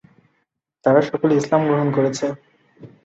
[0.85, 2.25] তারা সকলে ইসলাম গ্রহণ করেছে।